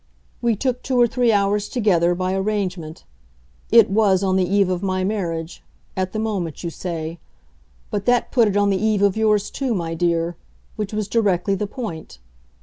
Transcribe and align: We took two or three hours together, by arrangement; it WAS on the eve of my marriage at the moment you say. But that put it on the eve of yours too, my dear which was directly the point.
We 0.41 0.55
took 0.55 0.81
two 0.81 0.99
or 0.99 1.05
three 1.05 1.31
hours 1.31 1.69
together, 1.69 2.15
by 2.15 2.33
arrangement; 2.33 3.03
it 3.71 3.91
WAS 3.91 4.23
on 4.23 4.35
the 4.35 4.49
eve 4.49 4.67
of 4.67 4.81
my 4.81 5.03
marriage 5.03 5.61
at 5.95 6.11
the 6.11 6.17
moment 6.17 6.63
you 6.63 6.71
say. 6.71 7.19
But 7.91 8.05
that 8.05 8.31
put 8.31 8.47
it 8.47 8.57
on 8.57 8.71
the 8.71 8.83
eve 8.83 9.03
of 9.03 9.15
yours 9.15 9.51
too, 9.51 9.75
my 9.75 9.93
dear 9.93 10.35
which 10.75 10.91
was 10.91 11.07
directly 11.07 11.53
the 11.53 11.67
point. 11.67 12.17